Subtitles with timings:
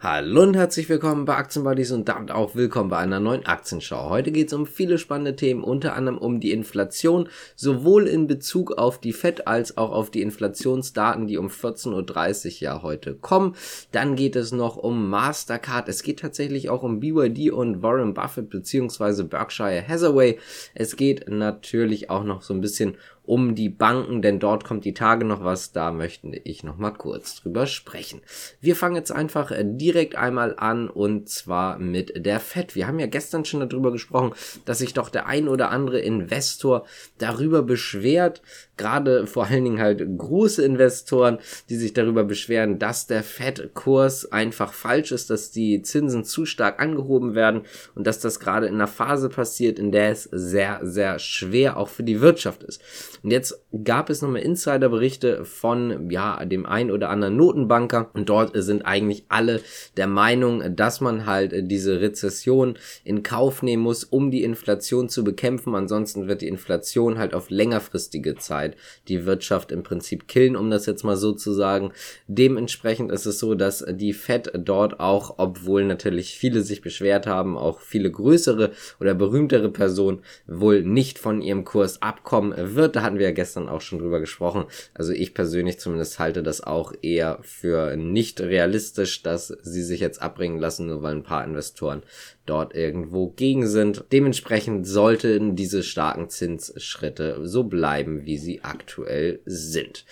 [0.00, 4.10] Hallo und herzlich willkommen bei Aktienbuddies und damit auch willkommen bei einer neuen Aktienschau.
[4.10, 8.78] Heute geht es um viele spannende Themen, unter anderem um die Inflation, sowohl in Bezug
[8.78, 13.56] auf die FED als auch auf die Inflationsdaten, die um 14.30 Uhr ja heute kommen.
[13.90, 15.88] Dann geht es noch um Mastercard.
[15.88, 20.38] Es geht tatsächlich auch um BYD und Warren Buffett beziehungsweise Berkshire Hathaway.
[20.76, 22.96] Es geht natürlich auch noch so ein bisschen
[23.28, 26.92] um die Banken, denn dort kommt die Tage noch was, da möchte ich noch mal
[26.92, 28.22] kurz drüber sprechen.
[28.58, 32.74] Wir fangen jetzt einfach äh, direkt einmal an und zwar mit der FED.
[32.74, 34.32] Wir haben ja gestern schon darüber gesprochen,
[34.64, 36.86] dass sich doch der ein oder andere Investor
[37.18, 38.40] darüber beschwert,
[38.78, 41.38] gerade vor allen Dingen halt große Investoren,
[41.68, 46.80] die sich darüber beschweren, dass der FED-Kurs einfach falsch ist, dass die Zinsen zu stark
[46.80, 47.62] angehoben werden
[47.94, 51.88] und dass das gerade in einer Phase passiert, in der es sehr, sehr schwer auch
[51.88, 52.80] für die Wirtschaft ist.
[53.22, 58.52] Und jetzt gab es nochmal Insiderberichte von, ja, dem ein oder anderen Notenbanker und dort
[58.54, 59.60] sind eigentlich alle
[59.96, 65.24] der Meinung, dass man halt diese Rezession in Kauf nehmen muss, um die Inflation zu
[65.24, 65.74] bekämpfen.
[65.74, 68.76] Ansonsten wird die Inflation halt auf längerfristige Zeit
[69.08, 71.92] die Wirtschaft im Prinzip killen, um das jetzt mal so zu sagen.
[72.26, 77.56] Dementsprechend ist es so, dass die Fed dort auch, obwohl natürlich viele sich beschwert haben,
[77.56, 82.96] auch viele größere oder berühmtere Personen wohl nicht von ihrem Kurs abkommen wird.
[82.96, 84.66] Da hatten wir ja gestern auch schon drüber gesprochen.
[84.94, 90.22] Also ich persönlich zumindest halte das auch eher für nicht realistisch, dass sie sich jetzt
[90.22, 92.02] abbringen lassen, nur weil ein paar Investoren
[92.46, 94.04] dort irgendwo gegen sind.
[94.12, 100.04] Dementsprechend sollten diese starken Zinsschritte so bleiben, wie sie aktuell sind.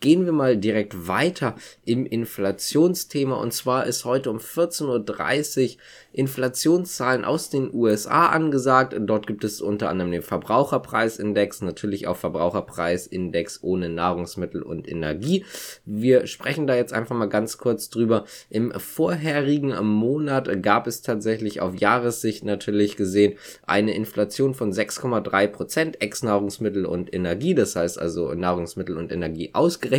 [0.00, 5.76] Gehen wir mal direkt weiter im Inflationsthema und zwar ist heute um 14.30 Uhr
[6.12, 8.96] Inflationszahlen aus den USA angesagt.
[8.98, 15.44] Dort gibt es unter anderem den Verbraucherpreisindex, natürlich auch Verbraucherpreisindex ohne Nahrungsmittel und Energie.
[15.84, 18.24] Wir sprechen da jetzt einfach mal ganz kurz drüber.
[18.48, 23.34] Im vorherigen Monat gab es tatsächlich auf Jahressicht natürlich gesehen
[23.66, 27.54] eine Inflation von 6,3 Prozent ex Nahrungsmittel und Energie.
[27.54, 29.89] Das heißt also Nahrungsmittel und Energie ausgerechnet.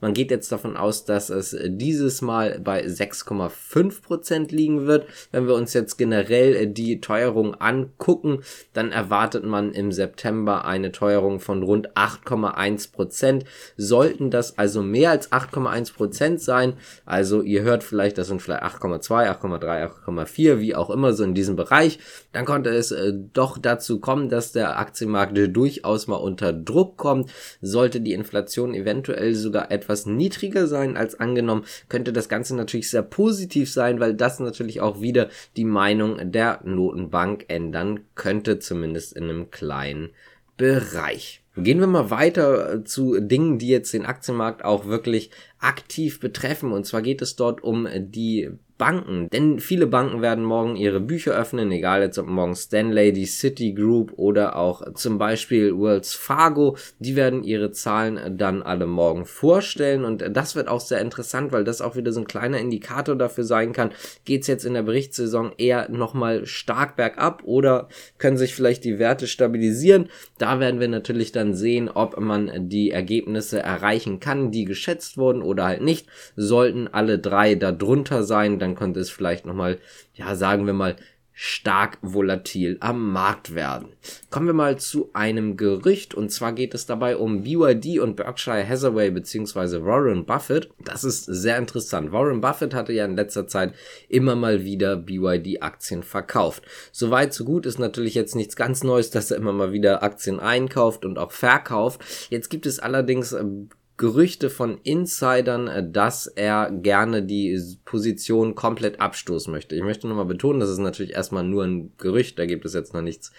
[0.00, 5.06] Man geht jetzt davon aus, dass es dieses Mal bei 6,5 Prozent liegen wird.
[5.32, 10.92] Wenn wir uns jetzt generell äh, die Teuerung angucken, dann erwartet man im September eine
[10.92, 13.44] Teuerung von rund 8,1 Prozent.
[13.76, 16.74] Sollten das also mehr als 8,1 Prozent sein,
[17.04, 21.34] also ihr hört vielleicht, das sind vielleicht 8,2, 8,3, 8,4, wie auch immer so in
[21.34, 21.98] diesem Bereich,
[22.32, 27.30] dann konnte es äh, doch dazu kommen, dass der Aktienmarkt durchaus mal unter Druck kommt.
[27.60, 33.02] Sollte die Inflation eventuell sogar etwas niedriger sein als angenommen, könnte das Ganze natürlich sehr
[33.02, 39.24] positiv sein, weil das natürlich auch wieder die Meinung der Notenbank ändern könnte, zumindest in
[39.24, 40.10] einem kleinen
[40.56, 41.42] Bereich.
[41.56, 46.72] Gehen wir mal weiter zu Dingen, die jetzt den Aktienmarkt auch wirklich aktiv betreffen.
[46.72, 49.28] Und zwar geht es dort um die Banken.
[49.30, 54.12] Denn viele Banken werden morgen ihre Bücher öffnen, egal jetzt ob morgen Stanley, die Citigroup
[54.16, 56.76] oder auch zum Beispiel Wells Fargo.
[57.00, 61.64] Die werden ihre Zahlen dann alle morgen vorstellen und das wird auch sehr interessant, weil
[61.64, 63.90] das auch wieder so ein kleiner Indikator dafür sein kann,
[64.24, 67.88] geht es jetzt in der Berichtssaison eher nochmal stark bergab oder
[68.18, 70.08] können sich vielleicht die Werte stabilisieren.
[70.38, 75.42] Da werden wir natürlich dann sehen, ob man die Ergebnisse erreichen kann, die geschätzt wurden
[75.48, 76.06] oder halt nicht.
[76.36, 79.78] Sollten alle drei darunter sein, dann dann könnte es vielleicht nochmal,
[80.14, 80.96] ja, sagen wir mal,
[81.40, 83.92] stark volatil am Markt werden.
[84.28, 88.68] Kommen wir mal zu einem Gerücht und zwar geht es dabei um BYD und Berkshire
[88.68, 90.68] Hathaway beziehungsweise Warren Buffett.
[90.84, 92.10] Das ist sehr interessant.
[92.10, 93.72] Warren Buffett hatte ja in letzter Zeit
[94.08, 96.64] immer mal wieder BYD Aktien verkauft.
[96.90, 100.40] Soweit so gut ist natürlich jetzt nichts ganz Neues, dass er immer mal wieder Aktien
[100.40, 102.00] einkauft und auch verkauft.
[102.30, 109.00] Jetzt gibt es allerdings ähm, Gerüchte von Insidern, äh, dass er gerne die Position komplett
[109.00, 109.74] abstoßen möchte.
[109.76, 112.94] Ich möchte nochmal betonen, das ist natürlich erstmal nur ein Gerücht, da gibt es jetzt
[112.94, 113.32] noch nichts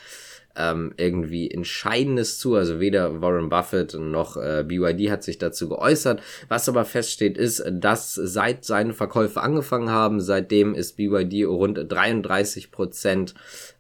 [0.56, 2.56] ähm, irgendwie Entscheidendes zu.
[2.56, 6.22] Also weder Warren Buffett noch äh, BYD hat sich dazu geäußert.
[6.48, 12.72] Was aber feststeht, ist, dass seit seine Verkäufe angefangen haben, seitdem ist BYD rund 33
[12.72, 13.34] Prozent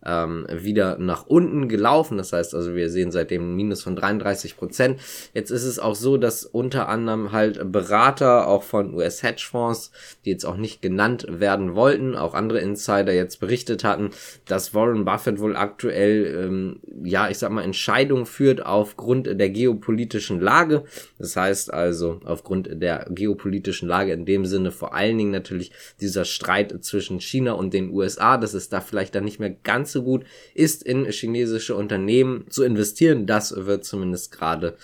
[0.05, 2.17] ähm, wieder nach unten gelaufen.
[2.17, 4.99] Das heißt also, wir sehen seitdem ein Minus von 33 Prozent.
[5.33, 9.91] Jetzt ist es auch so, dass unter anderem halt Berater auch von US-Hedgefonds,
[10.23, 14.11] die jetzt auch nicht genannt werden wollten, auch andere Insider jetzt berichtet hatten,
[14.45, 16.58] dass Warren Buffett wohl aktuell ähm,
[17.03, 20.83] ja, ich sag mal, Entscheidung führt aufgrund der geopolitischen Lage.
[21.17, 25.71] Das heißt also aufgrund der geopolitischen Lage in dem Sinne vor allen Dingen natürlich
[26.01, 29.91] dieser Streit zwischen China und den USA, dass es da vielleicht dann nicht mehr ganz
[29.91, 30.23] so gut
[30.53, 33.25] ist, in chinesische Unternehmen zu investieren.
[33.25, 34.75] Das wird zumindest gerade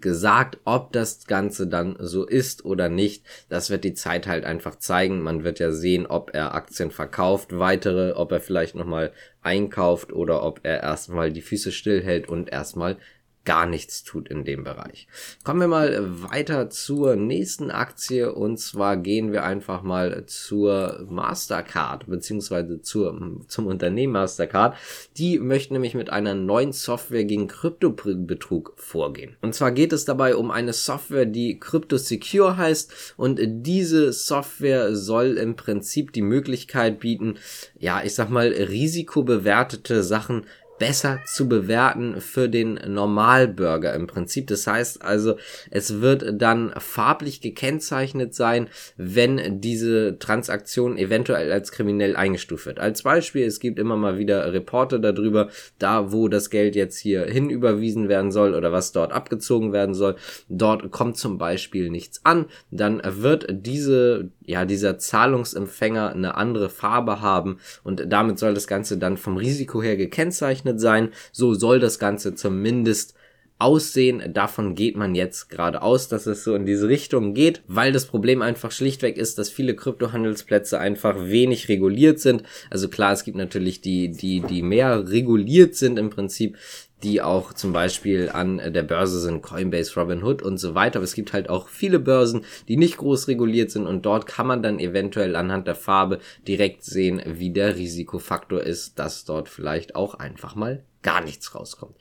[0.00, 3.24] gesagt, ob das Ganze dann so ist oder nicht.
[3.48, 5.22] Das wird die Zeit halt einfach zeigen.
[5.22, 9.12] Man wird ja sehen, ob er Aktien verkauft, weitere, ob er vielleicht nochmal
[9.42, 12.96] einkauft oder ob er erstmal die Füße stillhält und erstmal
[13.44, 15.08] gar nichts tut in dem Bereich.
[15.44, 22.06] Kommen wir mal weiter zur nächsten Aktie und zwar gehen wir einfach mal zur Mastercard
[22.06, 24.76] beziehungsweise zur, zum Unternehmen Mastercard.
[25.16, 29.36] Die möchten nämlich mit einer neuen Software gegen Kryptobetrug vorgehen.
[29.40, 34.94] Und zwar geht es dabei um eine Software, die Crypto Secure heißt und diese Software
[34.94, 37.38] soll im Prinzip die Möglichkeit bieten,
[37.78, 40.44] ja, ich sag mal, risikobewertete Sachen
[40.80, 44.46] besser zu bewerten für den Normalbürger im Prinzip.
[44.48, 45.36] Das heißt also,
[45.70, 52.80] es wird dann farblich gekennzeichnet sein, wenn diese Transaktion eventuell als kriminell eingestuft wird.
[52.80, 57.26] Als Beispiel, es gibt immer mal wieder Reporte darüber, da wo das Geld jetzt hier
[57.26, 60.16] hinüberwiesen werden soll oder was dort abgezogen werden soll.
[60.48, 62.46] Dort kommt zum Beispiel nichts an.
[62.70, 68.96] Dann wird diese, ja, dieser Zahlungsempfänger eine andere Farbe haben und damit soll das Ganze
[68.96, 71.10] dann vom Risiko her gekennzeichnet berechnet sein.
[71.32, 73.14] So soll das Ganze zumindest
[73.58, 74.32] aussehen.
[74.32, 78.06] Davon geht man jetzt gerade aus, dass es so in diese Richtung geht, weil das
[78.06, 82.42] Problem einfach schlichtweg ist, dass viele Kryptohandelsplätze einfach wenig reguliert sind.
[82.70, 86.56] Also klar, es gibt natürlich die, die, die mehr reguliert sind im Prinzip,
[87.02, 90.98] die auch zum Beispiel an der Börse sind, Coinbase, Robinhood und so weiter.
[90.98, 94.46] Aber es gibt halt auch viele Börsen, die nicht groß reguliert sind und dort kann
[94.46, 99.96] man dann eventuell anhand der Farbe direkt sehen, wie der Risikofaktor ist, dass dort vielleicht
[99.96, 101.96] auch einfach mal gar nichts rauskommt.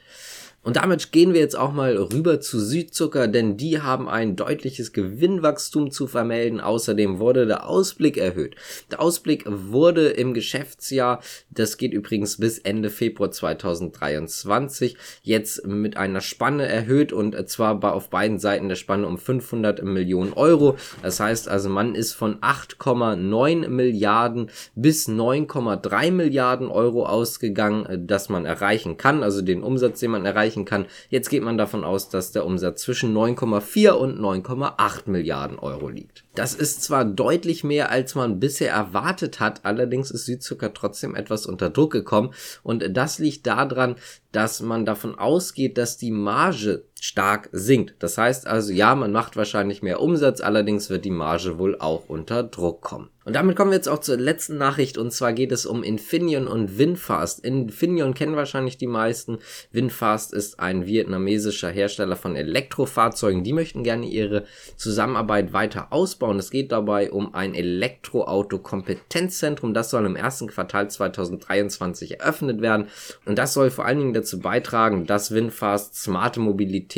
[0.62, 4.92] Und damit gehen wir jetzt auch mal rüber zu Südzucker, denn die haben ein deutliches
[4.92, 6.60] Gewinnwachstum zu vermelden.
[6.60, 8.56] Außerdem wurde der Ausblick erhöht.
[8.92, 16.20] Der Ausblick wurde im Geschäftsjahr, das geht übrigens bis Ende Februar 2023, jetzt mit einer
[16.20, 20.76] Spanne erhöht und zwar auf beiden Seiten der Spanne um 500 Millionen Euro.
[21.02, 28.46] Das heißt also, man ist von 8,9 Milliarden bis 9,3 Milliarden Euro ausgegangen, dass man
[28.46, 30.86] erreichen kann, also den Umsatz, den man erreichen erreichen kann.
[31.10, 36.24] Jetzt geht man davon aus, dass der Umsatz zwischen 9,4 und 9,8 Milliarden Euro liegt.
[36.36, 41.46] Das ist zwar deutlich mehr, als man bisher erwartet hat, allerdings ist Südzucker trotzdem etwas
[41.46, 43.96] unter Druck gekommen und das liegt daran,
[44.32, 47.96] dass man davon ausgeht, dass die Marge stark sinkt.
[47.98, 52.04] Das heißt also, ja, man macht wahrscheinlich mehr Umsatz, allerdings wird die Marge wohl auch
[52.08, 53.10] unter Druck kommen.
[53.30, 56.48] Und damit kommen wir jetzt auch zur letzten Nachricht und zwar geht es um Infineon
[56.48, 57.46] und Winfast.
[57.46, 59.38] Infineon kennen wahrscheinlich die meisten.
[59.72, 63.44] Winfast ist ein vietnamesischer Hersteller von Elektrofahrzeugen.
[63.44, 64.46] Die möchten gerne ihre
[64.78, 66.40] Zusammenarbeit weiter ausbauen.
[66.40, 69.76] Es geht dabei um ein Elektroauto-Kompetenzzentrum.
[69.76, 72.88] Das soll im ersten Quartal 2023 eröffnet werden
[73.26, 76.40] und das soll vor allen Dingen dazu beitragen, dass Winfast smarte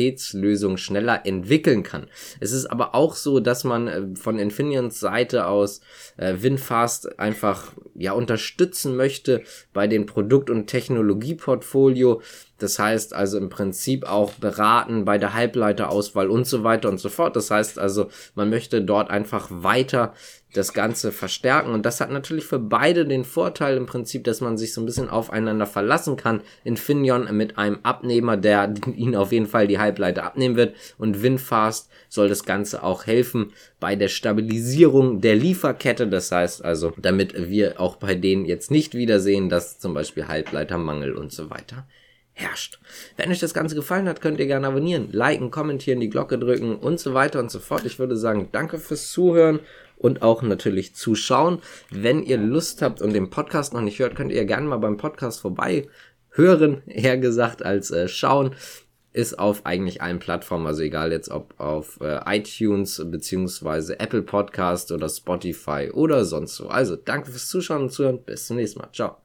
[0.02, 2.06] Mobilitätslösungen schneller entwickeln kann.
[2.40, 5.80] Es ist aber auch so, dass man äh, von Infineons Seite aus
[6.16, 12.22] äh, Winfast einfach ja unterstützen möchte bei dem Produkt- und Technologieportfolio.
[12.62, 17.08] Das heißt also im Prinzip auch beraten bei der Halbleiterauswahl und so weiter und so
[17.08, 17.34] fort.
[17.34, 20.14] Das heißt also, man möchte dort einfach weiter
[20.52, 21.72] das Ganze verstärken.
[21.72, 24.86] Und das hat natürlich für beide den Vorteil im Prinzip, dass man sich so ein
[24.86, 26.42] bisschen aufeinander verlassen kann.
[26.62, 30.76] Infineon mit einem Abnehmer, der ihnen auf jeden Fall die Halbleiter abnehmen wird.
[30.98, 36.06] Und Winfast soll das Ganze auch helfen bei der Stabilisierung der Lieferkette.
[36.06, 41.14] Das heißt also, damit wir auch bei denen jetzt nicht wiedersehen, dass zum Beispiel Halbleitermangel
[41.14, 41.86] und so weiter
[42.34, 42.78] herrscht.
[43.16, 46.76] Wenn euch das Ganze gefallen hat, könnt ihr gerne abonnieren, liken, kommentieren, die Glocke drücken
[46.76, 47.84] und so weiter und so fort.
[47.84, 49.60] Ich würde sagen, danke fürs Zuhören
[49.96, 51.58] und auch natürlich zuschauen.
[51.90, 54.96] Wenn ihr Lust habt und den Podcast noch nicht hört, könnt ihr gerne mal beim
[54.96, 55.88] Podcast vorbei
[56.30, 58.54] hören, eher gesagt als äh, schauen.
[59.14, 64.90] Ist auf eigentlich allen Plattformen, also egal jetzt ob auf äh, iTunes beziehungsweise Apple Podcast
[64.90, 66.68] oder Spotify oder sonst so.
[66.68, 68.22] Also danke fürs Zuschauen und Zuhören.
[68.24, 68.88] Bis zum nächsten Mal.
[68.90, 69.21] Ciao.